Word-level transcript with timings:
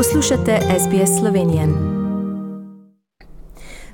Poslušate 0.00 0.58
SBS 0.80 1.20
Slovenijo. 1.20 1.62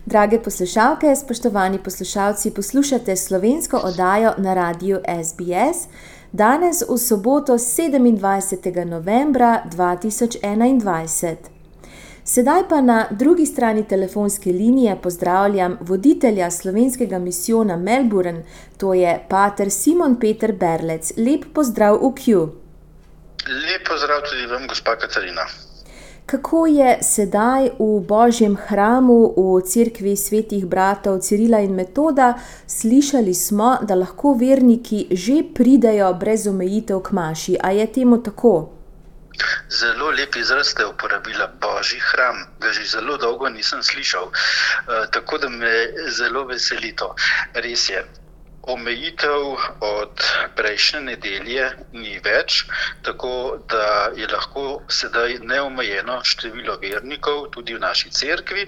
Drage 0.04 0.42
poslušalke, 0.42 1.16
spoštovani 1.16 1.78
poslušalci, 1.84 2.54
poslušate 2.54 3.16
slovensko 3.16 3.76
oddajo 3.76 4.34
na 4.38 4.54
radiju 4.54 5.00
SBS. 5.24 5.88
Danes 6.32 6.82
v 6.88 6.98
soboto 6.98 7.52
27. 7.52 8.84
novembra 8.84 9.62
2021. 9.76 11.34
Sedaj 12.24 12.68
pa 12.68 12.80
na 12.80 13.06
drugi 13.10 13.46
strani 13.46 13.88
telefonske 13.88 14.52
linije 14.52 14.96
pozdravljam 15.02 15.78
voditelja 15.80 16.50
slovenskega 16.50 17.18
misijona 17.18 17.76
Melbourne, 17.76 18.44
to 18.76 18.94
je 18.94 19.26
pater 19.28 19.70
Simon 19.70 20.20
Peter 20.20 20.52
Berlec. 20.52 21.12
Lep 21.16 21.44
pozdrav 21.54 21.94
v 21.94 22.14
Q. 22.14 22.48
Lep 23.48 23.88
pozdrav 23.88 24.20
tudi 24.30 24.46
vam, 24.46 24.66
gospa 24.68 24.96
Katarina. 24.96 25.65
Kako 26.26 26.66
je 26.66 26.98
sedaj 27.02 27.78
v 27.78 28.02
Božjem 28.02 28.56
hramu, 28.58 29.30
v 29.38 29.62
cerkvi 29.62 30.18
svetih 30.18 30.66
bratov 30.66 31.22
Cirila 31.22 31.62
in 31.62 31.70
Metoda, 31.70 32.34
slišali 32.66 33.30
smo, 33.30 33.78
da 33.86 33.94
lahko 33.94 34.34
verniki 34.34 35.06
že 35.14 35.46
pridejo 35.54 36.10
brez 36.18 36.50
omejitev 36.50 36.98
k 36.98 37.14
maši. 37.14 37.54
A 37.62 37.70
je 37.70 37.86
temu 37.86 38.18
tako? 38.18 38.74
Zelo 39.70 40.10
lep 40.10 40.34
izraz 40.34 40.74
ste 40.74 40.82
uporabili, 40.90 41.46
Božji 41.62 42.02
hram. 42.02 42.42
Ga 42.58 42.74
že 42.74 42.90
zelo 42.90 43.16
dolgo 43.22 43.46
nisem 43.46 43.82
slišal, 43.82 44.26
e, 44.26 45.06
tako 45.14 45.38
da 45.38 45.48
me 45.48 45.94
zelo 46.10 46.42
veseli 46.50 46.90
to. 46.96 47.14
Res 47.54 47.86
je, 47.86 48.02
omejitev 48.66 49.56
od 49.80 50.22
prejšnje 50.58 51.00
nedelje 51.00 51.70
ni 51.92 52.18
več, 52.24 52.64
tako 53.06 53.62
da 53.70 54.10
je 54.18 54.26
lahko 54.26 54.82
sedaj 54.90 55.38
neomejeno 55.42 56.18
število 56.24 56.76
vernikov 56.82 57.46
tudi 57.54 57.76
v 57.76 57.82
naši 57.82 58.10
cerkvi. 58.10 58.66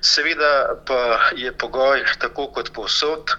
Seveda 0.00 0.80
pa 0.88 1.30
je 1.36 1.52
pogoj, 1.52 2.04
tako 2.18 2.48
kot 2.56 2.72
povsod, 2.72 3.36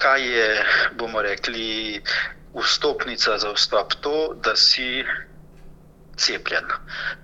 kaj 0.00 0.24
je, 0.24 0.48
bomo 0.96 1.22
rekli, 1.22 2.00
vstopnica 2.56 3.38
za 3.38 3.52
vstop 3.52 4.00
to, 4.00 4.34
da 4.44 4.56
si. 4.56 5.04
Cepljen. 6.20 6.66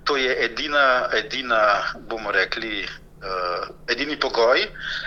To 0.08 0.14
je 0.16 0.32
edina, 0.40 1.10
edina 1.12 1.84
bomo 2.08 2.32
rekli, 2.32 2.86
uh, 3.20 3.66
edini 3.92 4.16
pogoj, 4.16 4.62
uh, 4.64 5.05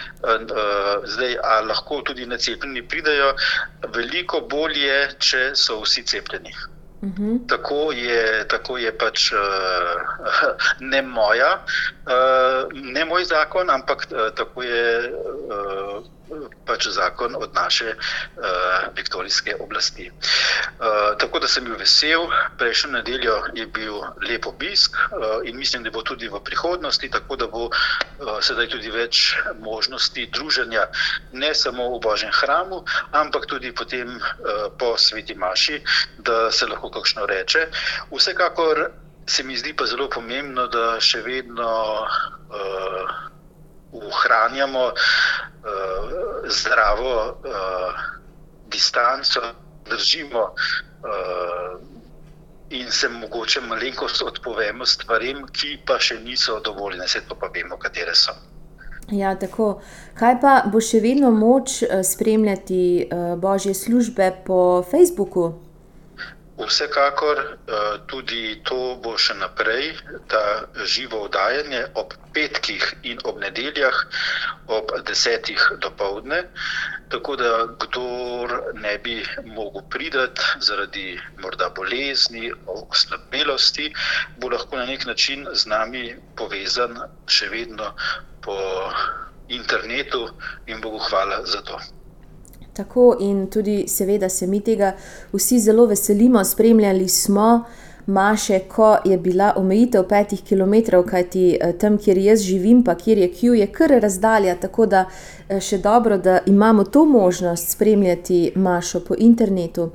zdaj, 1.06 1.38
a 1.44 1.62
lahko 1.62 2.02
tudi 2.02 2.26
necepljeni 2.26 2.88
pridejo, 2.88 3.34
veliko 3.96 4.42
bolje, 4.42 5.08
če 5.20 5.52
so 5.56 5.82
vsi 5.82 6.04
cepljeni. 6.04 6.54
Uh 7.02 7.08
mhm. 7.08 7.24
-huh. 7.24 7.48
tako, 7.48 7.92
je, 7.92 8.48
tako 8.48 8.78
je 8.78 8.98
pač 8.98 9.32
uh, 9.32 9.40
ne 10.92 11.02
moja, 11.02 11.64
uh, 12.06 12.68
ne 12.74 13.06
moj 13.06 13.24
zakon, 13.24 13.70
ampak 13.70 14.08
uh, 14.12 14.36
tako 14.36 14.64
je. 14.64 15.12
Uh, 15.48 16.19
pač 16.66 16.88
zakon 16.88 17.36
od 17.36 17.54
naše 17.54 17.96
uh, 17.96 18.94
viktorijske 18.96 19.56
oblasti. 19.60 20.10
Uh, 20.10 21.18
tako 21.18 21.40
da 21.40 21.48
sem 21.48 21.64
bil 21.64 21.78
vesel, 21.80 22.28
prejšnjo 22.58 22.92
nedeljo 22.92 23.36
je 23.56 23.66
bil 23.68 24.02
lep 24.22 24.48
obisk 24.48 24.96
uh, 24.96 25.42
in 25.44 25.58
mislim, 25.58 25.84
da 25.84 25.92
bo 25.92 26.02
tudi 26.02 26.30
v 26.30 26.42
prihodnosti, 26.44 27.10
tako 27.10 27.36
da 27.36 27.48
bo 27.48 27.70
uh, 27.70 27.74
sedaj 28.42 28.70
tudi 28.70 28.92
več 28.92 29.36
možnosti 29.60 30.30
druženja, 30.34 30.88
ne 31.32 31.54
samo 31.56 31.90
v 31.98 32.02
Božjem 32.04 32.34
hramu, 32.34 32.84
ampak 33.12 33.46
tudi 33.46 33.72
potem 33.72 34.18
uh, 34.18 34.70
po 34.78 34.98
sveti 34.98 35.36
Maši, 35.36 35.82
da 36.18 36.52
se 36.52 36.68
lahko 36.68 36.90
kakšno 36.90 37.26
reče. 37.26 37.68
Vsekakor 38.12 38.92
se 39.30 39.44
mi 39.44 39.58
zdi 39.58 39.74
pa 39.74 39.86
zelo 39.86 40.10
pomembno, 40.10 40.68
da 40.68 41.00
še 41.00 41.22
vedno. 41.22 41.70
Uh, 42.50 43.30
ohranjamo 43.94 44.86
uh, 44.86 44.94
zdravo 46.48 47.14
uh, 47.26 47.94
distanco, 48.68 49.42
držimo 49.90 50.40
uh, 50.40 51.80
in 52.70 52.92
se 52.92 53.10
mogoče 53.10 53.62
malenkost 53.62 54.22
odpovemo 54.22 54.86
stvarem, 54.86 55.48
ki 55.52 55.80
pa 55.86 55.98
še 56.00 56.20
niso 56.20 56.60
dovoljene, 56.60 57.06
vse 57.06 57.24
to 57.28 57.36
pa 57.36 57.50
vemo, 57.54 57.78
katere 57.78 58.14
so. 58.16 58.36
Ja, 59.12 59.34
tako. 59.36 59.80
Kaj 60.20 60.36
pa 60.42 60.52
bo 60.70 60.78
še 60.78 61.00
vedno 61.02 61.32
moč 61.34 61.80
spremljati 62.06 63.10
božje 63.42 63.74
službe 63.74 64.28
po 64.46 64.84
Facebooku? 64.92 65.69
Vsekakor 66.60 67.38
eh, 67.40 67.98
tudi 68.08 68.60
to 68.68 69.00
bo 69.04 69.16
še 69.18 69.36
naprej, 69.40 69.94
da 70.32 70.42
živo 70.84 71.22
vdajanje 71.28 71.86
ob 72.02 72.16
petkih 72.36 72.84
in 73.12 73.22
ob 73.24 73.40
nedeljah 73.44 73.96
ob 74.78 74.92
desetih 75.08 75.62
do 75.82 75.92
povdne. 76.02 76.42
Tako 77.10 77.36
da 77.42 77.52
kdor 77.84 78.54
ne 78.84 78.98
bi 79.06 79.16
mogel 79.46 79.88
pridati 79.90 80.42
zaradi 80.68 81.06
morda 81.42 81.70
bolezni, 81.80 82.52
oslabelosti, 82.76 83.88
bo 84.38 84.52
lahko 84.54 84.78
na 84.78 84.86
nek 84.92 85.08
način 85.10 85.48
z 85.54 85.66
nami 85.74 86.04
povezan 86.36 87.00
še 87.38 87.50
vedno 87.56 87.94
po 88.46 88.60
internetu 89.48 90.28
in 90.68 90.82
Bogu 90.82 91.00
hvala 91.10 91.42
za 91.46 91.62
to. 91.62 91.80
Tako 92.80 93.18
in 93.20 93.48
tudi, 93.52 93.88
seveda, 93.88 94.30
se 94.30 94.48
mi 94.48 94.62
tega 94.64 94.94
vsi 95.34 95.60
zelo 95.60 95.86
veselimo. 95.86 96.44
Spremljali 96.44 97.10
smo 97.10 97.64
maše, 98.06 98.60
ko 98.60 98.98
je 99.06 99.18
bila 99.18 99.54
omejitev 99.56 100.04
petih 100.08 100.44
km, 100.50 100.74
kajti 101.10 101.58
eh, 101.62 101.74
tam, 101.74 101.98
kjer 101.98 102.18
jaz 102.18 102.42
živim, 102.42 102.84
pa 102.84 102.96
kjer 102.96 103.18
je 103.18 103.28
Q, 103.34 103.54
je 103.60 103.68
kar 103.68 103.92
razdalja. 104.02 104.56
Tako 104.56 104.86
da 104.86 105.06
eh, 105.50 105.60
še 105.60 105.78
dobro, 105.78 106.18
da 106.18 106.40
imamo 106.46 106.84
to 106.84 107.06
možnost 107.06 107.72
spremljati 107.72 108.52
mašo 108.56 109.00
po 109.00 109.16
internetu. 109.18 109.90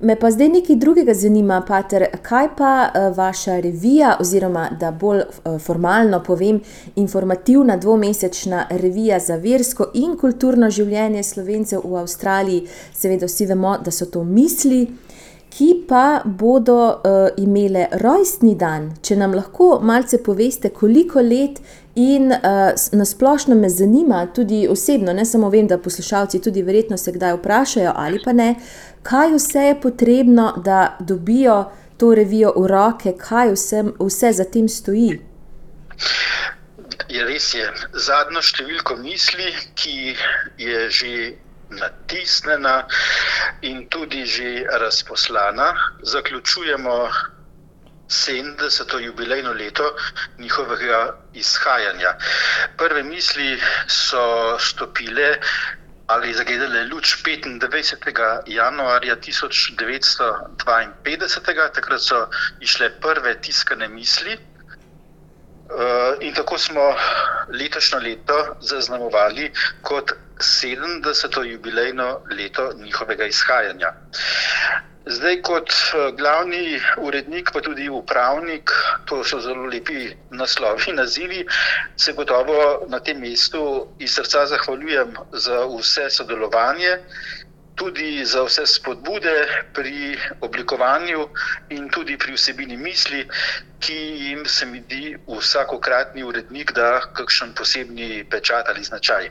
Me 0.00 0.16
pa 0.16 0.30
zdaj 0.30 0.48
nekaj 0.48 0.76
drugega 0.76 1.14
zanima, 1.14 1.60
Pater, 1.66 2.06
kaj 2.22 2.48
pa 2.56 2.72
uh, 2.88 3.16
vaša 3.16 3.60
revija, 3.60 4.16
oziroma 4.20 4.68
da 4.80 4.90
bolj 4.90 5.20
uh, 5.20 5.60
formalno 5.60 6.22
povem, 6.22 6.60
informativna 6.96 7.76
dvomesečna 7.76 8.66
revija 8.70 9.18
za 9.20 9.36
versko 9.36 9.90
in 9.94 10.16
kulturno 10.16 10.70
življenje 10.70 11.22
slovencev 11.22 11.84
v 11.84 12.00
Avstraliji. 12.02 12.66
Seveda, 12.92 13.30
vsi 13.30 13.46
vemo, 13.46 13.76
da 13.78 13.94
so 13.94 14.10
to 14.10 14.24
misli, 14.24 14.88
ki 15.54 15.84
pa 15.88 16.22
bodo 16.24 16.78
uh, 16.88 17.28
imele 17.38 17.86
rojstni 18.02 18.56
dan. 18.58 18.90
Če 19.02 19.16
nam 19.16 19.36
lahko 19.38 19.78
malce 19.82 20.18
poveste, 20.18 20.74
koliko 20.74 21.22
let 21.22 21.62
in 21.94 22.32
uh, 22.32 22.38
nasplošno 22.92 23.54
me 23.54 23.68
zanima, 23.68 24.26
tudi 24.26 24.68
osebno, 24.70 25.12
ne 25.12 25.24
samo 25.24 25.50
vem, 25.50 25.66
da 25.66 25.78
poslušalci 25.78 26.40
tudi 26.42 26.62
verjetno 26.62 26.96
se 26.96 27.12
kdaj 27.12 27.36
vprašajo 27.38 27.92
ali 27.96 28.20
pa 28.24 28.32
ne 28.32 28.54
kaj 29.04 29.34
vse 29.36 29.58
je 29.58 29.80
potrebno, 29.80 30.54
da 30.56 30.96
dobijo 31.00 31.72
to 31.96 32.14
revijo 32.14 32.52
v 32.56 32.66
roke, 32.66 33.12
kaj 33.18 33.52
vse, 33.52 33.84
vse 34.00 34.32
za 34.32 34.44
tem 34.44 34.68
stoji. 34.68 35.20
Je 37.08 37.24
res 37.24 37.54
je. 37.54 37.66
Zadnjo 38.06 38.42
številko 38.42 38.96
misli, 39.02 39.52
ki 39.78 40.16
je 40.58 40.88
že 40.90 41.12
natisnjena 41.74 42.74
in 43.62 43.84
tudi 43.92 44.24
že 44.26 44.64
razposlana, 44.80 45.68
zaključujemo 46.02 46.96
70. 48.08 49.00
jubilejno 49.00 49.52
leto 49.52 49.96
njihovega 50.38 51.16
izhajanja. 51.32 52.14
Prve 52.76 53.02
misli 53.02 53.60
so 53.86 54.58
stopile 54.58 55.38
ali 56.06 56.34
zagledali 56.34 56.88
luč 56.88 57.24
25. 57.24 58.42
januarja 58.46 59.16
1952, 59.16 61.70
takrat 61.74 62.00
so 62.00 62.28
išle 62.60 63.00
prve 63.00 63.40
tiskane 63.40 63.88
misli. 63.88 64.38
Eh, 65.70 66.26
in 66.26 66.34
tako 66.34 66.58
smo 66.58 66.94
letošnjo 67.48 67.98
leto 67.98 68.56
zaznamovali 68.60 69.52
kot 69.82 70.12
70. 70.38 71.42
jubilejno 71.44 72.20
leto 72.30 72.72
njihovega 72.76 73.24
izhajanja. 73.24 73.92
Zdaj, 75.06 75.40
kot 75.42 75.70
eh, 75.70 76.12
glavni 76.16 76.80
urednik, 76.98 77.50
pa 77.52 77.60
tudi 77.60 77.88
upravnik, 77.88 78.70
to 79.04 79.24
so 79.24 79.40
zelo 79.40 79.66
lepi 79.66 80.12
naslovi 80.30 80.92
nazivi, 80.92 81.46
se 81.96 82.12
gotovo 82.12 82.84
na 82.88 83.00
tem 83.00 83.20
mestu 83.20 83.88
iz 83.98 84.14
srca 84.14 84.46
zahvaljujem 84.46 85.16
za 85.32 85.64
vse 85.78 86.10
sodelovanje, 86.10 86.98
tudi 87.74 88.24
za 88.24 88.44
vse 88.44 88.66
spodbude 88.66 89.34
pri 89.74 90.18
oblikovanju 90.40 91.28
in 91.70 91.88
tudi 91.90 92.16
pri 92.16 92.32
vsebini 92.34 92.76
misli, 92.76 93.24
ki 93.80 93.96
jim 93.96 94.46
se 94.46 94.66
mi 94.66 94.80
di 94.80 95.16
vsakokratni 95.26 96.22
urednik 96.24 96.72
da 96.72 97.00
kakšen 97.12 97.52
posebni 97.54 98.24
pečat 98.30 98.68
ali 98.68 98.84
značaj. 98.84 99.30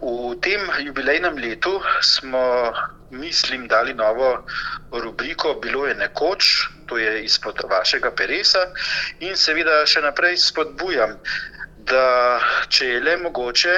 V 0.00 0.36
tem 0.40 0.60
jubilejnem 0.86 1.38
letu 1.38 1.80
smo 2.02 2.72
mislim, 3.10 3.68
dali 3.68 3.94
novo 3.94 4.46
rubriko, 4.92 5.54
bilo 5.54 5.86
je 5.86 5.94
nekoč, 5.94 6.68
to 6.86 6.98
je 6.98 7.24
izpod 7.24 7.60
vašega 7.70 8.10
peresa. 8.10 8.66
In 9.20 9.36
seveda 9.36 9.84
še 9.86 10.02
naprej 10.02 10.36
spodbujam, 10.36 11.16
da 11.86 12.40
če 12.68 12.86
je 12.86 13.00
le 13.00 13.16
mogoče, 13.22 13.74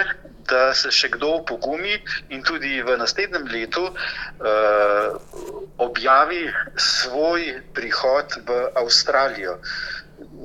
da 0.48 0.74
se 0.74 0.90
še 0.94 1.10
kdo 1.14 1.38
pogumi 1.48 1.98
in 2.34 2.42
tudi 2.42 2.80
v 2.82 2.96
naslednjem 3.00 3.46
letu 3.52 3.84
uh, 3.88 5.16
objavi 5.78 6.42
svoj 6.76 7.62
prihod 7.74 8.40
v 8.48 8.58
Avstralijo. 8.82 9.58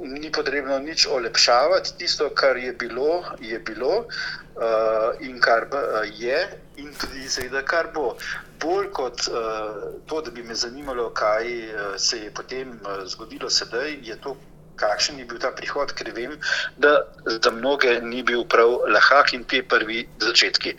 Ni 0.04 0.30
potrebno 0.32 0.78
nič 0.80 1.08
olepšavati, 1.08 1.98
tisto, 1.98 2.30
kar 2.30 2.58
je 2.58 2.74
bilo, 2.74 3.24
je 3.42 3.60
bilo 3.60 4.06
uh, 4.06 5.26
in 5.26 5.40
kar 5.42 5.68
uh, 5.72 6.04
je, 6.20 6.38
in 6.78 6.94
tudi, 6.94 7.26
seveda, 7.30 7.64
kar 7.66 7.90
bo. 7.96 8.14
Bolj 8.62 8.92
kot 8.96 9.28
uh, 9.28 9.98
to, 10.08 10.22
da 10.22 10.32
bi 10.32 10.44
me 10.44 10.56
zanimalo, 10.56 11.10
kaj 11.10 11.48
uh, 11.48 11.96
se 11.98 12.26
je 12.26 12.32
potem 12.32 12.78
uh, 12.84 13.04
zgodilo 13.10 13.50
sedaj, 13.50 13.98
je 14.04 14.20
to, 14.22 14.38
kakšen 14.75 15.20
je 15.20 15.25
bil 15.25 15.40
ta 15.40 15.52
prihod, 15.56 15.94
ker 15.98 16.12
vem, 16.16 16.36
da 16.78 17.04
za 17.25 17.52
mnoge 17.52 18.00
ni 18.02 18.24
bil 18.24 18.46
prav 18.50 18.84
lahak 18.90 19.34
in 19.34 19.44
te 19.46 19.62
prvi 19.62 20.04
začetki. 20.22 20.75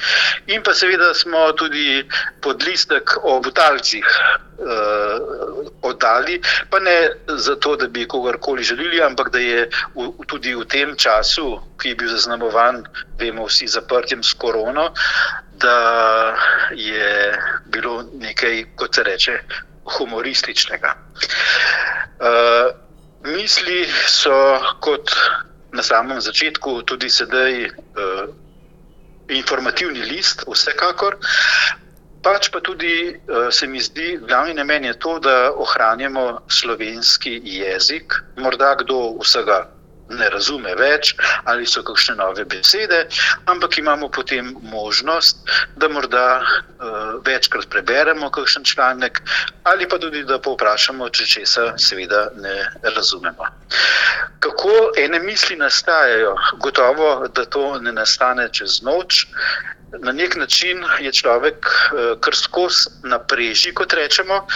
In 0.54 0.62
pa 0.62 0.74
seveda 0.74 1.12
smo 1.14 1.52
tudi 1.58 2.02
podlistek 2.44 3.16
o 3.22 3.38
butalcih 3.40 4.04
uh, 4.04 5.16
oddali, 5.82 6.40
pa 6.70 6.78
ne 6.78 6.98
zato, 7.38 7.76
da 7.76 7.88
bi 7.88 8.08
kogarkoli 8.08 8.62
želeli, 8.62 9.02
ampak 9.02 9.30
da 9.30 9.38
je 9.38 9.68
v, 9.94 10.10
tudi 10.26 10.54
v 10.54 10.66
tem 10.66 10.96
času, 10.96 11.58
ki 11.80 11.94
je 11.94 11.98
bil 12.02 12.10
zaznamovan, 12.10 12.84
vemo 13.18 13.46
vsi, 13.48 13.68
zaprtjem 13.70 14.22
s 14.22 14.34
korono, 14.34 14.90
da 15.62 16.34
je 16.74 17.38
bilo 17.70 18.02
nekaj, 18.18 18.64
kot 18.76 18.94
se 18.94 19.02
reče, 19.02 19.38
humorističnega. 19.84 20.94
Uh, 22.14 22.83
misli 23.24 23.84
so 24.06 24.60
kot 24.80 25.10
na 25.72 25.82
samem 25.82 26.20
začetku, 26.20 26.82
tudi 26.86 27.10
sedaj, 27.10 27.66
uh, 27.66 28.28
informativni 29.28 30.04
list, 30.06 30.44
vsekakor. 30.46 31.18
Pač 32.24 32.48
pa 32.48 32.60
tudi 32.60 33.10
uh, 33.10 33.50
se 33.50 33.66
mi 33.66 33.80
zdi, 33.80 34.18
glavni 34.22 34.54
namen 34.54 34.84
je 34.84 34.94
to, 34.98 35.18
da 35.18 35.52
ohranjamo 35.52 36.44
slovenski 36.48 37.40
jezik, 37.44 38.14
morda 38.36 38.74
kdo 38.80 39.18
vsega 39.20 39.73
ne 40.08 40.28
razume 40.30 40.74
več, 40.78 41.14
ali 41.44 41.66
so 41.66 41.82
kakšne 41.86 42.16
nove 42.18 42.44
besede, 42.44 43.04
ampak 43.50 43.78
imamo 43.78 44.08
potem 44.08 44.52
možnost, 44.62 45.48
da 45.76 45.88
morda 45.88 46.26
uh, 46.40 47.20
večkrat 47.26 47.68
preberemo 47.70 48.30
kakšen 48.30 48.64
članek, 48.64 49.22
ali 49.62 49.88
pa 49.88 49.98
tudi 49.98 50.24
da 50.24 50.38
povprašamo, 50.38 51.08
če 51.08 51.26
česa 51.26 51.66
seveda 51.80 52.28
ne 52.36 52.56
razumemo. 52.96 53.48
Kako 54.44 54.92
ene 55.00 55.18
misli 55.18 55.56
nastajajo? 55.56 56.36
Gotovo, 56.60 57.28
da 57.28 57.44
to 57.44 57.78
ne 57.80 57.92
nastane 57.92 58.48
čez 58.52 58.82
noč 58.82 59.24
na 59.98 60.12
nek 60.12 60.36
način 60.36 60.84
je 61.00 61.12
človek 61.12 61.66
uh, 61.66 62.20
kar 62.20 62.36
skozi 62.36 62.90
napreži, 63.02 63.72
kot 63.74 63.92
rečemo, 63.92 64.46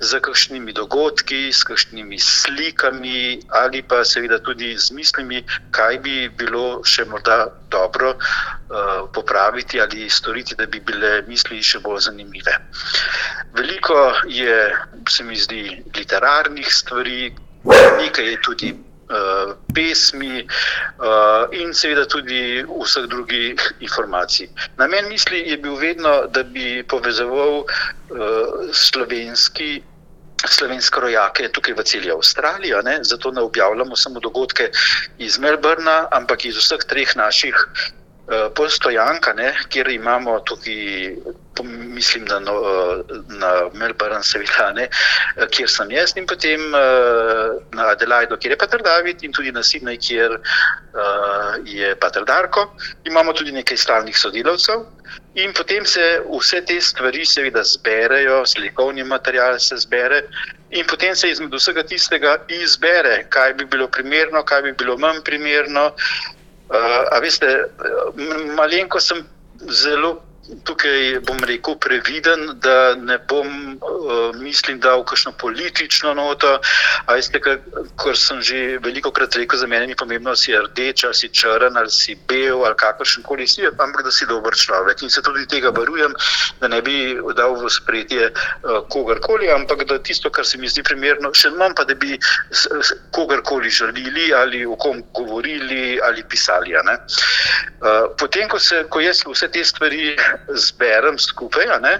z 0.00 0.20
kakšnimi 0.20 0.72
dogodki, 0.72 1.52
s 1.52 1.64
kakšnimi 1.64 2.18
slikami 2.18 3.40
ali 3.48 3.82
pa 3.82 4.04
seveda 4.04 4.38
tudi 4.38 4.76
z 4.78 4.90
mislimi, 4.92 5.44
kaj 5.70 5.98
bi 5.98 6.28
bilo 6.28 6.82
še 6.84 7.04
morda 7.04 7.46
dobro 7.70 8.14
uh, 8.14 9.08
popraviti 9.14 9.80
ali 9.80 10.10
storiti, 10.10 10.54
da 10.58 10.66
bi 10.66 10.80
bile 10.80 11.22
misli 11.28 11.62
še 11.62 11.80
bolj 11.80 12.06
zanimive. 12.08 12.58
Veliko 13.56 14.12
je, 14.28 14.72
se 15.08 15.24
mi 15.24 15.36
zdi, 15.36 15.82
literarnih 15.96 16.68
stvari, 16.74 17.32
nekaj 17.98 18.26
je 18.30 18.40
tudi 18.42 18.74
uh, 19.12 19.52
pesmi 19.74 20.42
uh, 20.42 21.44
in 21.52 21.74
seveda 21.76 22.06
tudi 22.08 22.64
vseh 22.64 23.06
drugih 23.06 23.60
informacij. 23.80 24.48
Namen 24.80 25.08
misli 25.08 25.44
je 25.50 25.58
bil 25.58 25.76
vedno, 25.76 26.26
da 26.26 26.42
bi 26.42 26.82
povezoval 26.82 27.62
uh, 27.62 28.68
slovenski. 28.72 29.82
Slovenske 30.42 30.98
rojake 30.98 31.44
tukaj 31.54 31.76
v 31.78 31.82
celi 31.86 32.10
Avstraliji, 32.10 32.74
zato 33.06 33.30
ne 33.30 33.44
objavljamo 33.46 33.94
samo 33.96 34.18
dogodke 34.20 34.72
iz 35.22 35.38
Melbourna, 35.38 36.08
ampak 36.10 36.44
iz 36.44 36.58
vseh 36.58 36.82
treh 36.82 37.14
naših 37.14 37.54
uh, 38.26 38.48
postojank, 38.54 39.28
kjer 39.68 39.88
imamo 39.88 40.40
tukaj 40.40 41.16
mislim, 41.64 42.24
da 42.24 42.40
no, 42.40 42.52
na 43.28 43.70
Melbourne, 43.74 44.22
seveda, 44.22 44.72
ne, 44.72 44.88
kjer 45.50 45.70
sem 45.70 45.90
jaz, 45.90 46.14
in 46.16 46.26
potem 46.26 46.70
na 47.76 47.88
Adelaidu, 47.92 48.36
kjer 48.40 48.54
je 48.54 48.58
Petr 48.58 48.82
David, 48.82 49.22
in 49.22 49.32
tudi 49.32 49.52
na 49.52 49.62
Sydney, 49.62 49.98
kjer 50.00 50.38
uh, 50.38 51.54
je 51.64 51.94
Petr 52.00 52.24
Darko. 52.24 52.66
Imamo 53.04 53.32
tudi 53.32 53.52
nekaj 53.52 53.76
stalnih 53.76 54.18
sodelavcev. 54.18 54.86
In 55.34 55.52
potem 55.52 55.84
se 55.84 56.22
vse 56.28 56.60
te 56.64 56.80
stvari, 56.80 57.24
seveda, 57.26 57.62
zberejo, 57.64 58.42
slikovni 58.46 59.04
material 59.04 59.58
se 59.60 59.76
zbere, 59.76 60.22
in 60.70 60.86
potem 60.88 61.16
se 61.16 61.30
izmed 61.30 61.52
vsega 61.52 61.84
tistega 61.88 62.36
izbere, 62.48 63.26
kaj 63.28 63.54
bi 63.54 63.64
bilo 63.64 63.88
primerno, 63.88 64.42
kaj 64.44 64.62
bi 64.62 64.72
bilo 64.72 64.96
manj 64.98 65.20
primerno. 65.24 65.90
Uh, 66.70 67.14
a 67.14 67.20
veste, 67.20 67.46
malenko 68.56 69.00
sem 69.00 69.24
zelo 69.70 70.22
tukaj 70.64 71.20
bom 71.26 71.38
rekel 71.46 71.76
previden, 71.78 72.58
da 72.62 72.94
ne 72.94 73.18
bom 73.28 73.46
uh, 73.46 74.34
mislim, 74.36 74.80
dal 74.80 75.04
kakšno 75.04 75.32
politično 75.38 76.14
noto. 76.14 76.58
Veste, 77.08 77.40
kar 77.40 78.16
sem 78.18 78.42
že 78.42 78.78
veliko 78.82 79.12
krat 79.14 79.36
rekel, 79.38 79.58
za 79.58 79.66
mene 79.66 79.86
ni 79.86 79.94
pomembno, 79.94 80.34
si 80.36 80.54
rdeč, 80.56 81.04
ali 81.04 81.14
si 81.14 81.28
črn, 81.28 81.76
ali 81.78 81.90
si 81.90 82.16
bel, 82.28 82.64
ali 82.66 82.74
kakršen 82.78 83.22
koli 83.22 83.46
si, 83.46 83.62
ampak 83.66 84.02
da 84.02 84.10
si 84.10 84.26
dober 84.26 84.54
človek. 84.54 85.02
In 85.02 85.10
se 85.10 85.22
tudi 85.22 85.46
tega 85.46 85.70
varujem, 85.70 86.14
da 86.60 86.68
ne 86.68 86.82
bi 86.82 87.14
dal 87.36 87.54
v 87.56 87.70
sprejetje 87.70 88.32
uh, 88.32 88.82
kogarkoli, 88.90 89.50
ampak 89.50 89.86
da 89.86 89.98
tisto, 90.02 90.30
kar 90.30 90.46
se 90.46 90.58
mi 90.58 90.68
zdi 90.68 90.82
primerno, 90.82 91.30
še 91.34 91.52
manj 91.54 91.76
pa, 91.78 91.86
da 91.86 91.94
bi 91.94 92.18
kogarkoli 93.14 93.70
žalili 93.70 94.32
ali 94.34 94.66
o 94.66 94.76
kom 94.76 95.02
govorili 95.14 96.00
ali 96.02 96.24
pisali. 96.26 96.74
Uh, 96.74 98.10
potem, 98.18 98.48
ko, 98.48 98.58
se, 98.58 98.84
ko 98.90 99.00
jaz 99.00 99.22
vse 99.26 99.48
te 99.52 99.62
stvari 99.64 100.16
zberem 100.54 101.18
skupaj, 101.18 101.66
ne, 101.82 101.94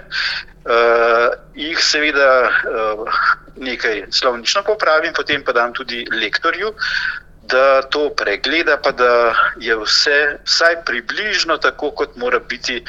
uh, 0.65 1.33
jih 1.55 1.79
seveda 1.83 2.29
uh, 2.49 3.19
nekaj 3.55 4.05
slovnično 4.11 4.63
popravim, 4.63 5.13
potem 5.13 5.43
pa 5.43 5.51
dam 5.51 5.73
tudi 5.73 6.05
lektorju. 6.11 6.73
Da 7.43 7.81
to 7.91 8.07
pregleda, 8.15 8.77
pa 8.79 8.91
da 8.95 9.35
je 9.59 9.75
vse 9.75 10.39
vsaj 10.45 10.77
približno 10.87 11.57
tako, 11.57 11.91
kot 11.91 12.15
mora 12.15 12.39
biti 12.39 12.79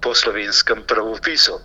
po 0.00 0.14
slovenskem 0.14 0.82
pravopisu. 0.88 1.60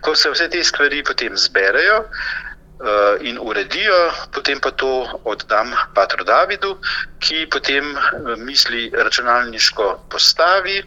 Ko 0.00 0.14
se 0.14 0.30
vse 0.30 0.48
te 0.48 0.62
stvari 0.64 1.02
potem 1.02 1.36
zberejo 1.36 1.98
uh, 1.98 3.18
in 3.20 3.38
uredijo, 3.42 4.12
potem 4.32 4.60
pa 4.60 4.70
to 4.70 5.20
oddam 5.24 5.74
Patru 5.94 6.24
Davidu, 6.24 6.78
ki 7.18 7.46
potem 7.50 7.92
misli 8.38 8.90
računalniško 8.94 10.06
postavi 10.10 10.82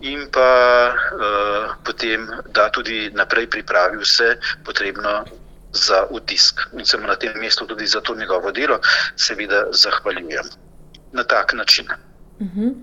in 0.00 0.28
pa 0.30 0.50
uh, 0.92 1.74
potem 1.84 2.26
da 2.52 2.70
tudi 2.70 3.10
naprej 3.14 3.46
pripravi 3.46 3.96
vse 3.96 4.36
potrebno 4.64 5.24
za 5.72 6.06
utisk. 6.10 6.60
In 6.78 6.84
se 6.84 6.98
mu 6.98 7.06
na 7.06 7.16
tem 7.16 7.32
mestu 7.40 7.66
tudi 7.66 7.86
za 7.86 8.00
to 8.00 8.14
njegovo 8.14 8.52
delo 8.52 8.78
seveda 9.16 9.64
zahvaljujem 9.72 10.46
na 11.12 11.24
tak 11.24 11.52
način. 11.52 11.86
Uh 12.40 12.46
mhm. 12.46 12.60
-huh. 12.60 12.74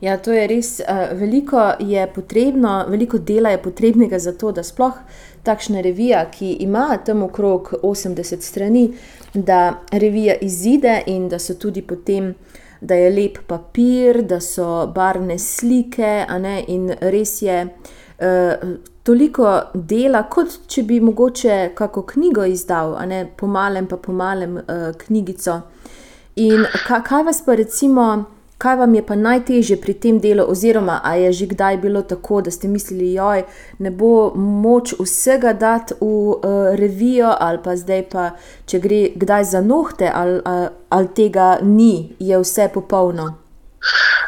Ja, 0.00 0.16
to 0.16 0.32
je 0.32 0.46
res 0.46 0.80
uh, 0.80 1.18
veliko, 1.18 1.72
je 1.78 2.12
potrebno, 2.14 2.86
veliko 2.88 3.18
dela 3.18 3.50
je 3.50 3.62
potrebnega 3.62 4.18
za 4.18 4.32
to, 4.32 4.52
da 4.52 4.62
sploh 4.62 4.94
takšna 5.42 5.80
revija, 5.80 6.30
ki 6.30 6.56
ima 6.60 6.98
tam 7.06 7.22
okrog 7.22 7.74
80 7.82 8.40
strani, 8.40 8.98
da 9.34 9.80
revija 9.92 10.34
izide 10.40 11.02
in 11.06 11.28
da 11.28 11.38
so 11.38 11.54
tudi 11.54 11.82
potem 11.82 12.28
uh, 12.28 12.34
da 12.82 12.94
je 12.98 13.10
lep 13.10 13.38
papir, 13.46 14.22
da 14.26 14.40
so 14.40 14.86
barvne 14.94 15.38
slike, 15.38 16.26
in 16.66 16.90
res 17.00 17.42
je 17.42 17.58
uh, 17.64 18.68
toliko 19.02 19.54
dela, 19.74 20.24
kot 20.30 20.58
če 20.66 20.82
bi 20.82 21.00
mogoče 21.00 21.72
kako 21.78 22.02
knjigo 22.02 22.44
izdal, 22.44 22.96
ne 23.06 23.24
pomalem, 23.36 23.86
pa 23.86 23.96
pomalem 23.96 24.58
uh, 24.58 24.90
knjigico. 25.06 25.60
In 26.42 26.66
kaj, 26.86 27.02
kaj 27.06 27.26
vas 27.28 27.42
pa 27.46 27.54
recimo? 27.54 28.06
Kaj 28.62 28.76
vam 28.78 28.94
je 28.94 29.02
pa 29.06 29.16
najtežje 29.18 29.76
pri 29.82 29.94
tem 29.98 30.18
delu, 30.22 30.44
oziroma 30.48 31.00
ali 31.04 31.24
je 31.24 31.32
že 31.32 31.46
kdaj 31.50 31.76
bilo 31.82 32.02
tako, 32.02 32.40
da 32.46 32.50
ste 32.50 32.68
mislili, 32.68 33.14
da 33.14 33.42
ne 33.78 33.90
bo 33.90 34.30
moč 34.36 34.94
vsega 35.00 35.52
dati 35.52 35.94
v 36.00 36.06
uh, 36.06 36.38
revijo, 36.78 37.34
ali 37.40 37.58
pa 37.64 37.76
zdaj, 37.76 38.02
pa, 38.12 38.30
če 38.66 38.78
gre 38.78 39.00
kdaj 39.16 39.44
za 39.44 39.60
nohte, 39.60 40.10
ali, 40.14 40.40
ali, 40.44 40.68
ali 40.88 41.08
tega 41.16 41.58
ni, 41.62 42.14
je 42.18 42.38
vse 42.38 42.68
popolno. 42.74 43.32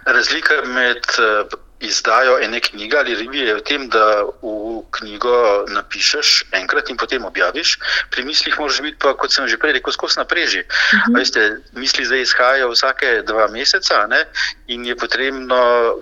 Razlika 0.04 0.54
med 0.66 1.06
uh, 1.22 1.54
izdajo 1.86 2.38
ene 2.42 2.60
knjige 2.60 2.98
ali 2.98 3.14
revije 3.14 3.56
o 3.56 3.60
tem, 3.60 3.88
da 3.88 4.24
v 4.42 4.82
knjigo 4.90 5.64
napišeš 5.68 6.44
enkrat 6.52 6.90
in 6.90 6.96
potem 6.96 7.24
objaviš. 7.24 7.78
Pri 8.10 8.24
mislih 8.24 8.58
moraš 8.58 8.80
biti, 8.80 8.98
pa, 9.02 9.14
kot 9.16 9.32
sem 9.32 9.48
že 9.48 9.58
prej 9.58 9.78
rekel, 9.78 9.92
skozi 9.92 10.18
napreži. 10.18 10.60
Uh 10.60 10.66
mhm. 10.66 11.12
-huh. 11.12 11.18
Veste, 11.18 11.56
misli 11.72 12.04
zdaj 12.04 12.20
izhajajo 12.20 12.70
vsake 12.70 13.22
dva 13.26 13.48
meseca 13.48 14.06
ne? 14.06 14.24
in 14.66 14.86
je 14.86 14.96
potrebno 14.96 15.56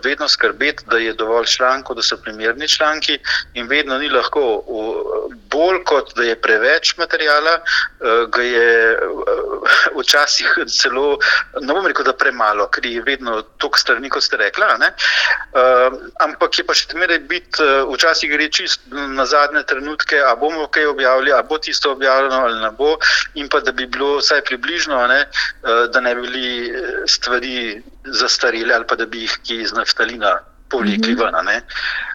vedno 0.04 0.28
skrbeti, 0.28 0.84
da 0.86 0.98
je 0.98 1.12
dovolj 1.12 1.46
člankov, 1.46 1.96
da 1.96 2.02
so 2.02 2.16
primerni 2.16 2.68
članki 2.68 3.18
in 3.54 3.66
vedno 3.66 3.98
ni 3.98 4.08
lahko. 4.08 4.62
Bolj 5.50 5.84
kot 5.84 6.14
da 6.16 6.22
je 6.22 6.40
preveč 6.40 6.96
materijala, 6.96 7.54
eh, 7.54 8.26
ga 8.28 8.42
je 8.42 8.92
eh, 8.92 8.98
včasih 9.98 10.58
celo, 10.68 11.18
ne 11.60 11.74
bom 11.74 11.86
rekel, 11.86 12.04
da 12.06 12.14
premalo, 12.16 12.66
ker 12.72 12.86
je 12.86 13.02
vedno 13.02 13.42
toliko 13.58 13.78
strani, 13.78 14.10
kot 14.12 14.24
ste 14.24 14.36
rekli. 14.40 14.62
Uh, 14.62 15.94
ampak 16.24 16.58
je 16.58 16.64
pa 16.66 16.74
še 16.76 16.90
zmeraj 16.92 17.22
biti, 17.30 17.62
uh, 17.62 17.88
včasih 17.90 18.30
gre 18.30 18.48
čist 18.52 18.86
na 18.90 19.26
zadnje 19.26 19.64
trenutke, 19.68 20.20
a 20.20 20.34
bomo 20.38 20.68
kaj 20.72 20.86
objavili, 20.92 21.32
a 21.32 21.42
bo 21.42 21.58
tisto 21.58 21.92
objavljeno 21.92 22.44
ali 22.46 22.60
ne 22.60 22.70
bo, 22.78 22.96
in 23.34 23.48
pa 23.48 23.60
da 23.60 23.72
bi 23.72 23.86
bilo 23.86 24.18
vsaj 24.20 24.44
približno, 24.48 25.00
ne, 25.10 25.24
uh, 25.26 25.84
da 25.92 26.00
ne 26.00 26.14
bi 26.14 26.26
bili 26.26 26.48
stvari 27.06 27.82
zastarele 28.04 28.74
ali 28.74 28.86
pa 28.86 28.96
da 28.96 29.06
bi 29.06 29.26
jih 29.26 29.38
ki 29.42 29.60
iz 29.62 29.72
naftalina 29.72 30.38
povlekli 30.70 31.14
mhm. 31.14 31.20
ven. 31.20 31.62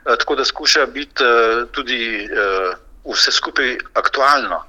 Tako 0.03 0.35
da 0.35 0.45
skuša 0.45 0.85
biti 0.85 1.23
uh, 1.23 1.67
tudi 1.71 2.25
uh, 2.25 2.73
vse 3.13 3.31
skupaj 3.31 3.77
aktualno. 3.93 4.63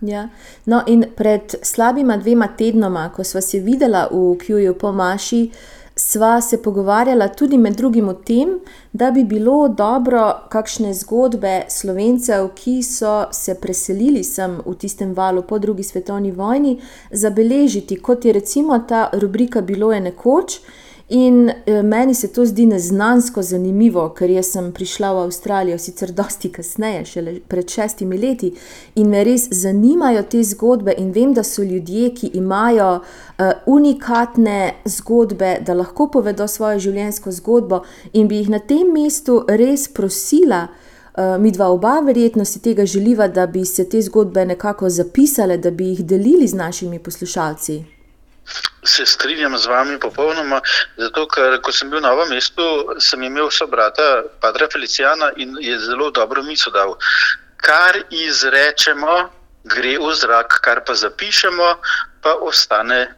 Ja. 0.00 0.28
No, 0.64 0.82
in 0.86 1.04
pred 1.16 1.54
slabima 1.62 2.16
dvema 2.16 2.48
tednoma, 2.58 3.08
ko 3.16 3.24
smo 3.24 3.40
se 3.40 3.60
videli 3.60 4.04
v 4.10 4.36
Kjuju 4.38 4.74
po 4.78 4.92
Maši, 4.92 5.50
sva 5.96 6.40
se 6.40 6.62
pogovarjala 6.62 7.28
tudi 7.28 7.58
med 7.58 7.76
drugim 7.76 8.08
o 8.08 8.14
tem, 8.14 8.58
da 8.92 9.10
bi 9.10 9.24
bilo 9.24 9.68
dobro 9.68 10.24
kakšne 10.50 10.94
zgodbe 10.94 11.62
slovencev, 11.68 12.48
ki 12.54 12.82
so 12.82 13.26
se 13.32 13.54
preselili 13.60 14.24
sem 14.24 14.58
v 14.66 14.74
tistem 14.74 15.14
valu 15.14 15.42
po 15.42 15.58
drugi 15.58 15.82
svetovni 15.82 16.32
vojni, 16.32 16.80
zabeležiti, 17.10 17.96
kot 17.96 18.24
je 18.24 18.32
recimo 18.32 18.78
ta 18.88 19.08
rubrika 19.12 19.60
Bilo 19.60 19.92
je 19.92 20.00
nekoč. 20.00 20.60
In 21.08 21.52
e, 21.64 21.82
meni 21.82 22.14
se 22.14 22.28
to 22.32 22.46
zdi 22.46 22.64
neznansko 22.66 23.42
zanimivo, 23.42 24.06
ker 24.16 24.30
sem 24.42 24.70
prišla 24.72 25.10
v 25.12 25.24
Avstralijo, 25.26 25.78
sicer 25.78 26.12
dosti 26.18 26.48
kasneje, 26.48 27.04
šele 27.04 27.34
pred 27.48 27.68
šestimi 27.68 28.16
leti, 28.18 28.54
in 28.96 29.10
me 29.12 29.24
res 29.24 29.50
zanimajo 29.52 30.22
te 30.22 30.40
zgodbe. 30.42 30.94
In 30.96 31.12
vem, 31.12 31.34
da 31.34 31.44
so 31.44 31.62
ljudje, 31.62 32.14
ki 32.14 32.30
imajo 32.40 32.88
uh, 33.02 33.52
unikatne 33.66 34.80
zgodbe, 34.84 35.58
da 35.60 35.76
lahko 35.76 36.08
povedo 36.08 36.48
svojo 36.48 36.80
življenjsko 36.88 37.32
zgodbo, 37.32 37.82
in 38.12 38.28
bi 38.28 38.40
jih 38.40 38.48
na 38.56 38.64
tem 38.64 38.88
mestu 38.88 39.42
res 39.48 39.90
prosila. 39.92 40.68
Uh, 41.14 41.36
mi 41.38 41.52
dva 41.52 41.68
oba, 41.70 41.98
verjetno 42.00 42.48
si 42.48 42.64
tega 42.64 42.86
želiva, 42.86 43.28
da 43.28 43.46
bi 43.46 43.64
se 43.64 43.84
te 43.84 44.00
zgodbe 44.02 44.46
nekako 44.46 44.88
zapisale, 44.88 45.60
da 45.60 45.70
bi 45.70 45.92
jih 45.92 46.06
delili 46.06 46.48
z 46.48 46.56
našimi 46.56 46.98
poslušalci. 46.98 47.93
Se 48.84 49.06
strinjam 49.06 49.56
z 49.58 49.66
vami 49.66 49.98
popolnoma, 49.98 50.60
zato 50.96 51.26
ker 51.26 51.60
ko 51.64 51.72
sem 51.72 51.90
bil 51.90 52.00
na 52.04 52.12
novem 52.12 52.34
mestu, 52.36 52.64
sem 53.00 53.22
imel 53.22 53.50
sobrata, 53.50 54.24
Padra 54.40 54.68
Felicijana 54.72 55.32
in 55.36 55.56
je 55.60 55.78
zelo 55.78 56.10
dobro 56.10 56.42
misel 56.42 56.72
dal. 56.72 56.96
Kar 57.56 57.96
izrečemo, 58.10 59.30
gre 59.64 59.96
v 59.98 60.12
zrak, 60.12 60.60
kar 60.60 60.84
pa 60.84 60.94
zapišemo, 60.94 61.68
pa 62.20 62.34
ostane 62.44 63.08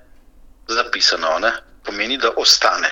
zapisano. 0.68 1.38
Ne? 1.38 1.52
pomeni, 1.86 2.18
da 2.18 2.30
ostane. 2.36 2.90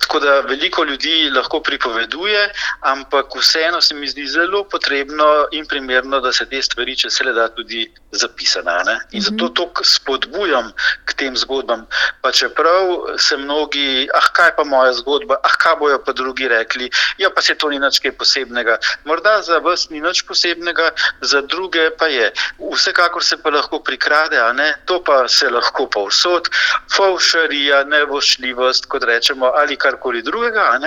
Tako 0.00 0.20
da 0.20 0.40
veliko 0.40 0.84
ljudi 0.84 1.30
lahko 1.34 1.60
pripoveduje, 1.60 2.52
ampak 2.80 3.36
vseeno 3.36 3.80
se 3.80 3.94
mi 3.94 4.08
zdi 4.08 4.26
zelo 4.26 4.64
potrebno 4.64 5.46
in 5.52 5.66
primerno, 5.66 6.20
da 6.20 6.32
se 6.32 6.48
te 6.48 6.62
stvari, 6.62 6.96
če 6.96 7.10
se 7.10 7.24
le 7.24 7.32
da, 7.36 7.48
tudi 7.48 7.84
zapisane. 8.12 8.78
Ne? 8.88 8.98
In 9.10 9.20
mhm. 9.20 9.26
zato 9.28 9.48
to 9.48 9.84
spodbujam 9.84 10.72
tem 11.16 11.36
zgodbam. 11.36 11.86
Pa 12.20 12.32
čeprav 12.32 13.16
se 13.18 13.36
mnogi, 13.36 14.08
ah, 14.14 14.28
kaj 14.32 14.56
pa 14.56 14.64
moja 14.64 14.92
zgodba, 14.92 15.38
ah, 15.42 15.56
kaj 15.58 15.76
bojo 15.80 15.98
pa 16.04 16.12
drugi 16.12 16.48
rekli, 16.48 16.90
ja, 17.18 17.30
pa 17.30 17.42
se 17.42 17.54
to 17.54 17.68
ni 17.68 17.78
nič 17.78 18.00
posebnega. 18.18 18.78
Morda 19.04 19.42
za 19.42 19.58
vas 19.58 19.90
ni 19.90 20.00
nič 20.00 20.24
posebnega, 20.26 20.90
za 21.20 21.40
druge 21.40 21.90
pa 21.98 22.06
je. 22.06 22.32
Vsekakor 22.58 23.24
se 23.24 23.36
pa 23.36 23.50
lahko 23.50 23.80
prikrade, 23.80 24.38
to 24.84 25.00
pa 25.04 25.28
se 25.28 25.50
lahko 25.50 25.86
povsod, 25.86 26.48
faušarija, 26.96 27.84
ne 27.84 28.04
vošljivost, 28.04 28.86
kot 28.86 29.04
rečemo, 29.04 29.52
ali 29.54 29.76
karkoli 29.76 30.22
drugega. 30.22 30.78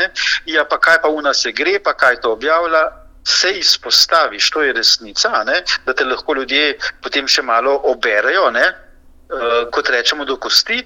Ja, 0.45 0.65
pa 0.65 0.77
kaj 0.77 1.01
pa 1.01 1.09
v 1.09 1.21
nas 1.21 1.41
se 1.41 1.51
gre, 1.51 1.79
pa 1.79 1.93
kaj 1.93 2.21
to 2.21 2.31
objavlja. 2.31 2.87
Se 3.27 3.51
izpostaviš, 3.59 4.49
to 4.51 4.61
je 4.63 4.73
resnica, 4.73 5.43
ne? 5.43 5.63
da 5.85 5.93
te 5.93 6.05
lahko 6.07 6.33
ljudje 6.33 6.77
potem 7.03 7.27
še 7.27 7.43
malo 7.43 7.73
oberajo, 7.91 8.47
ne? 8.55 8.86
Uh, 9.27 9.67
kot 9.75 9.89
rečemo, 9.91 10.23
do 10.23 10.37
kosti, 10.39 10.77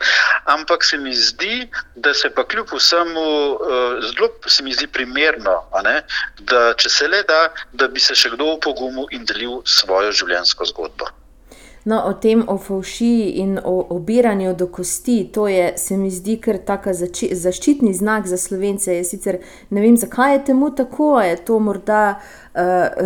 ampak 0.49 0.81
se 0.83 0.97
mi 0.97 1.13
zdi, 1.13 1.67
da 1.95 2.13
se 2.13 2.31
pa 2.33 2.41
kljub 2.41 2.73
vsemu 2.73 3.25
uh, 3.53 4.01
zelo 4.01 4.31
se 4.47 4.63
mi 4.63 4.73
zdi 4.73 4.87
primerno, 4.87 5.59
da 6.39 6.73
če 6.73 6.89
se 6.89 7.07
le 7.07 7.21
da, 7.29 7.41
da 7.71 7.87
bi 7.87 8.01
se 8.01 8.17
še 8.17 8.33
kdo 8.33 8.55
upogumil 8.57 9.13
in 9.13 9.29
delil 9.29 9.61
svojo 9.65 10.09
življenjsko 10.09 10.65
zgodbo. 10.73 11.13
No, 11.83 12.03
o 12.05 12.13
tem, 12.13 12.43
o 12.47 12.57
faušiji 12.57 13.29
in 13.41 13.59
o 13.63 13.87
obiranju 13.89 14.53
do 14.53 14.67
kosti, 14.67 15.31
to 15.33 15.47
je, 15.47 15.73
se 15.77 15.97
mi 15.97 16.11
zdi, 16.13 16.35
kar 16.37 16.59
tako 16.65 16.93
zaščitni 16.93 17.93
znak 17.97 18.27
za 18.29 18.37
slovence. 18.37 18.93
Jaz 18.93 19.09
sicer 19.09 19.39
ne 19.69 19.81
vem, 19.81 19.97
zakaj 19.97 20.35
je 20.35 20.43
temu 20.51 20.69
tako, 20.77 21.15
je 21.25 21.39
to 21.45 21.57
morda 21.59 22.21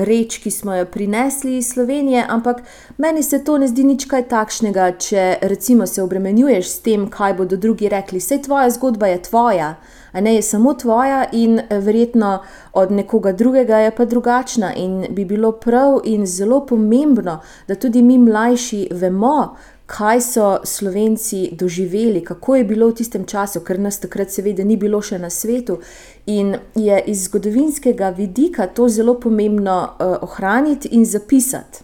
reč, 0.07 0.37
ki 0.41 0.51
smo 0.51 0.75
jo 0.75 0.85
prinesli 0.85 1.57
iz 1.57 1.69
Slovenije, 1.73 2.25
ampak 2.29 2.63
meni 2.97 3.23
se 3.23 3.43
to 3.43 3.57
ne 3.57 3.67
zdi 3.67 3.83
nič 3.83 4.05
kaj 4.09 4.27
takšnega, 4.31 4.91
če 4.97 5.25
recimo 5.41 5.85
se 5.87 6.01
obremenjuješ 6.03 6.69
s 6.69 6.79
tem, 6.85 7.09
kaj 7.09 7.33
bodo 7.33 7.57
drugi 7.57 7.89
rekli. 7.89 8.19
Vse 8.19 8.41
tvoja 8.41 8.69
zgodba 8.69 9.07
je 9.13 9.21
tvoja 9.21 9.75
a 10.15 10.21
ne 10.21 10.35
je 10.35 10.41
samo 10.41 10.73
tvoja 10.73 11.25
in 11.31 11.59
eh, 11.59 11.79
verjetno 11.79 12.43
od 12.73 12.91
nekoga 12.91 13.31
drugega 13.31 13.77
je 13.77 13.95
pa 13.95 14.05
drugačna. 14.05 14.73
In 14.73 15.05
bi 15.09 15.25
bilo 15.25 15.51
prav 15.51 15.99
in 16.03 16.25
zelo 16.25 16.65
pomembno, 16.65 17.41
da 17.67 17.75
tudi 17.75 18.01
mi 18.01 18.17
mlajši 18.17 18.87
vemo, 18.91 19.55
kaj 19.85 20.21
so 20.21 20.59
Slovenci 20.63 21.49
doživeli, 21.51 22.23
kako 22.23 22.55
je 22.55 22.63
bilo 22.63 22.89
v 22.89 22.95
tistem 22.95 23.25
času, 23.25 23.61
ker 23.61 23.79
nas 23.79 23.99
takrat 23.99 24.31
seveda 24.33 24.63
ni 24.63 24.77
bilo 24.77 25.01
še 25.01 25.19
na 25.21 25.29
svetu. 25.29 25.79
In 26.25 26.55
je 26.75 27.01
iz 27.07 27.27
zgodovinskega 27.27 28.09
vidika 28.09 28.67
to 28.67 28.89
zelo 28.89 29.19
pomembno 29.19 29.77
uh, 29.83 30.17
ohraniti 30.21 30.89
in 30.91 31.05
zapisati. 31.05 31.83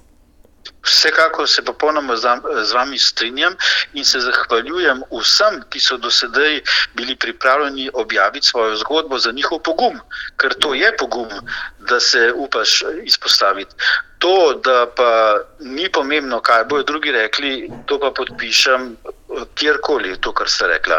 Vsekakor 0.86 1.50
se 1.50 1.62
popolnoma 1.62 2.16
z 2.18 2.74
vami 2.74 3.00
strinjam 3.00 3.56
in 3.94 4.06
se 4.06 4.20
zahvaljujem 4.20 5.04
vsem, 5.12 5.62
ki 5.70 5.80
so 5.80 5.98
do 5.98 6.12
sedaj 6.12 6.62
bili 6.94 7.16
pripravljeni 7.16 7.90
objaviti 7.94 8.48
svojo 8.48 8.76
zgodbo 8.76 9.20
za 9.20 9.32
njihov 9.32 9.60
pogum, 9.60 10.00
ker 10.38 10.54
to 10.54 10.74
je 10.74 10.96
pogum, 10.98 11.30
da 11.80 12.00
se 12.00 12.32
upaš 12.36 12.84
izpostaviti. 13.04 13.76
To, 14.22 14.54
da 14.54 14.86
pa 14.96 15.40
ni 15.60 15.90
pomembno, 15.90 16.42
kaj 16.42 16.66
bodo 16.70 16.84
drugi 16.84 17.12
rekli, 17.12 17.72
to 17.86 17.98
pa 18.00 18.12
podpišem 18.12 18.96
kjerkoli 19.56 20.18
to, 20.22 20.34
kar 20.34 20.50
ste 20.50 20.68
rekli. 20.68 20.94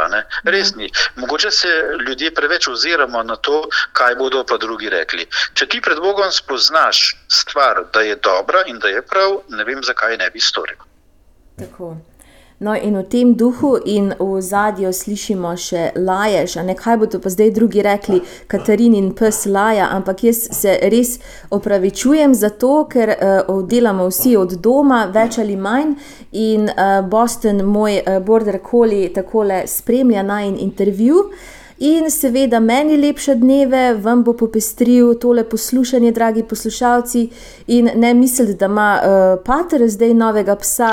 Res 0.44 0.74
ni. 0.74 0.90
Mogoče 1.16 1.50
se 1.50 1.68
ljudje 2.06 2.32
preveč 2.34 2.68
oziramo 2.68 3.22
na 3.22 3.36
to, 3.36 3.68
kaj 3.92 4.16
bodo 4.18 4.44
pa 4.44 4.56
drugi 4.58 4.90
rekli. 4.90 5.26
Če 5.54 5.66
ti 5.66 5.80
pred 5.80 6.00
Bogom 6.02 6.32
spoznaš 6.32 7.16
stvar, 7.28 7.84
da 7.92 8.02
je 8.02 8.16
dobra 8.16 8.64
in 8.66 8.78
da 8.78 8.88
je 8.88 9.02
prav, 9.02 9.38
ne 9.48 9.64
vem, 9.64 9.71
zakaj 9.80 10.18
ne 10.20 10.28
bi 10.30 10.40
storil. 10.40 10.76
Tako. 11.56 11.96
No, 12.62 12.76
in 12.78 12.94
v 12.94 13.02
tem 13.10 13.34
duhu 13.34 13.74
in 13.84 14.12
v 14.20 14.38
zadju 14.38 14.92
slišimo 14.94 15.50
še 15.58 15.88
laješ, 15.98 16.60
a 16.60 16.62
ne 16.62 16.76
kaj 16.78 17.00
bodo 17.00 17.18
pa 17.18 17.32
zdaj 17.32 17.50
drugi 17.56 17.82
rekli, 17.82 18.20
Katarin 18.46 18.94
in 18.94 19.08
pes 19.18 19.40
laja, 19.50 19.88
ampak 19.90 20.22
jaz 20.28 20.44
se 20.54 20.76
res 20.92 21.16
opravičujem 21.50 22.36
za 22.38 22.52
to, 22.54 22.84
ker 22.86 23.10
uh, 23.16 23.50
delamo 23.66 24.06
vsi 24.12 24.36
od 24.38 24.54
doma, 24.62 25.08
več 25.10 25.40
ali 25.42 25.58
manj, 25.58 25.96
in 26.30 26.70
uh, 26.70 27.00
Boston, 27.02 27.64
moj 27.66 27.98
uh, 27.98 28.20
border 28.22 28.60
collie, 28.62 29.10
takole 29.10 29.64
spremlja 29.66 30.22
naj 30.22 30.54
intervju. 30.62 31.26
In 31.82 32.10
seveda, 32.10 32.60
meni 32.60 32.96
lepše 32.96 33.34
dneve, 33.34 33.94
vam 33.98 34.20
bo 34.22 34.36
popestril 34.38 35.16
tole 35.18 35.42
poslušanje, 35.44 36.12
dragi 36.12 36.42
poslušalci. 36.42 37.28
In 37.66 37.90
ne 37.94 38.14
mislite, 38.14 38.54
da 38.54 38.66
ima 38.70 39.00
uh, 39.02 39.42
pater 39.44 39.88
zdaj 39.88 40.14
novega 40.14 40.54
psa, 40.56 40.92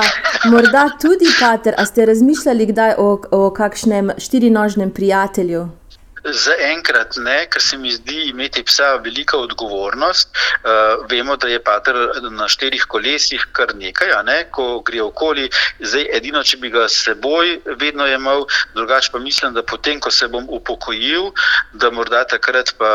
morda 0.50 0.88
tudi 1.00 1.30
pater. 1.40 1.74
A 1.78 1.86
ste 1.86 2.06
razmišljali 2.06 2.66
kdaj 2.66 2.94
o, 2.98 3.20
o 3.30 3.50
kakšnem 3.50 4.10
štirinožnem 4.18 4.90
prijatelju? 4.90 5.68
Zaenkrat 6.24 7.16
ne, 7.16 7.46
ker 7.48 7.62
se 7.62 7.76
mi 7.80 7.92
zdi 7.92 8.28
imeti 8.28 8.62
psa 8.62 8.94
velika 9.04 9.38
odgovornost. 9.38 10.28
Uh, 10.64 11.06
vemo, 11.10 11.36
da 11.36 11.48
je 11.48 11.62
pater 11.64 11.96
na 12.30 12.48
štirih 12.48 12.84
kolesih 12.88 13.46
kar 13.56 13.72
nekaj, 13.74 14.12
ne, 14.24 14.44
ko 14.52 14.80
gre 14.84 15.02
okoli. 15.02 15.48
Zdaj, 15.80 16.08
edino, 16.18 16.42
če 16.44 16.60
bi 16.60 16.70
ga 16.70 16.86
s 16.88 17.04
seboj 17.06 17.56
vedno 17.80 18.06
imel, 18.06 18.44
drugače 18.74 19.12
pa 19.12 19.18
mislim, 19.18 19.54
da 19.56 19.62
potem, 19.62 20.00
ko 20.00 20.10
se 20.10 20.28
bom 20.28 20.46
upokojil, 20.48 21.30
da 21.72 21.90
morda 21.90 22.24
takrat 22.28 22.74
pa 22.78 22.90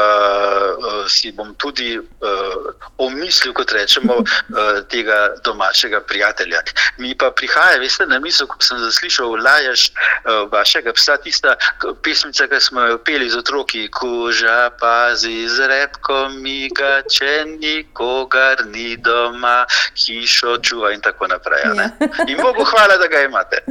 uh, 0.75 1.01
si 1.09 1.31
bom 1.33 1.55
tudi 1.57 1.97
uh, 1.97 2.69
omislil, 3.01 3.55
kot 3.57 3.73
rečemo, 3.73 4.21
uh, 4.21 4.79
tega 4.91 5.33
domačega 5.45 6.03
prijatelja. 6.05 6.61
Mi 7.01 7.15
pa 7.17 7.31
prihaja, 7.31 7.81
veste, 7.81 8.05
na 8.05 8.19
misel, 8.21 8.47
ko 8.47 8.61
sem 8.61 8.79
zaslišal, 8.85 9.33
laješ 9.41 9.89
uh, 9.89 10.45
vašega 10.53 10.93
psa, 10.93 11.17
tista 11.25 11.57
pesmica, 12.05 12.47
ki 12.51 12.61
smo 12.61 12.85
jo 12.85 13.01
peli 13.01 13.14
z 13.23 13.35
otroki, 13.35 13.87
koža 13.91 14.69
pazi 14.79 15.47
z 15.47 15.67
repkom, 15.67 16.41
miga, 16.41 16.99
če 17.07 17.45
nikogar 17.47 18.65
ni 18.67 18.97
doma, 18.97 19.63
hišo 19.95 20.57
čuva 20.59 20.91
in 20.91 21.01
tako 21.01 21.27
naprej. 21.31 21.63
Ja. 21.63 21.89
In 22.31 22.37
Bogu 22.41 22.65
hvala, 22.67 22.97
da 22.99 23.07
ga 23.07 23.23
imate. 23.23 23.63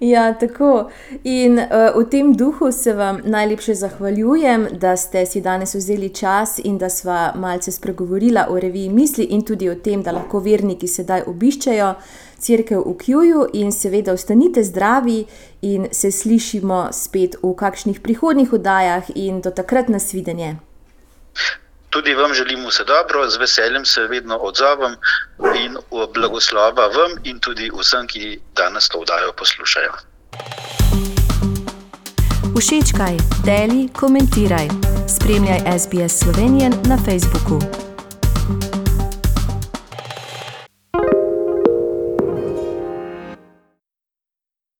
Ja, 0.00 0.32
tako. 0.34 0.90
In 1.24 1.58
uh, 1.58 1.96
v 1.96 2.04
tem 2.10 2.32
duhu 2.36 2.72
se 2.72 2.92
vam 2.92 3.20
najlepše 3.24 3.74
zahvaljujem, 3.74 4.68
da 4.72 4.96
ste 4.96 5.26
si 5.26 5.40
danes 5.40 5.74
vzeli 5.74 6.12
čas 6.14 6.58
in 6.64 6.78
da 6.78 6.90
sva 6.90 7.32
malce 7.36 7.72
spregovorila 7.72 8.46
o 8.50 8.60
reviji 8.60 8.88
misli 8.88 9.24
in 9.24 9.44
tudi 9.44 9.70
o 9.70 9.74
tem, 9.74 10.02
da 10.02 10.12
lahko 10.12 10.40
verniki 10.44 10.88
sedaj 10.88 11.24
obiščajo 11.26 11.94
crkve 12.40 12.76
v 12.76 12.96
Kjuju 13.04 13.46
in 13.52 13.72
seveda 13.72 14.12
ostanite 14.12 14.64
zdravi 14.64 15.24
in 15.62 15.88
se 15.92 16.10
slišimo 16.10 16.88
spet 16.92 17.36
v 17.42 17.54
kakšnih 17.54 18.00
prihodnih 18.00 18.52
oddajah 18.52 19.04
in 19.14 19.40
do 19.40 19.50
takrat 19.50 19.88
nasvidenje. 19.88 20.56
Tudi 21.90 22.14
vam 22.14 22.34
želim 22.34 22.66
vse 22.66 22.84
dobro, 22.84 23.30
z 23.30 23.36
veseljem 23.36 23.84
se 23.84 24.06
vedno 24.06 24.36
odzovem 24.36 24.94
in 25.56 25.76
blagoslova 26.14 26.86
vam 26.86 27.18
in 27.24 27.40
tudi 27.40 27.70
vsem, 27.80 28.06
ki 28.06 28.40
danes 28.56 28.88
to 28.88 29.00
vdajo 29.00 29.32
poslušajo. 29.36 29.92
Všečkaj, 32.60 33.16
deli, 33.44 33.88
komentiraj. 33.88 34.68
Spremljaj 35.08 35.78
SBS 35.78 36.18
Slovenijo 36.18 36.70
na 36.88 36.96
Facebooku. 37.04 37.89